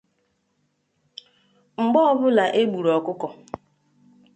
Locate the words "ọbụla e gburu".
2.11-2.89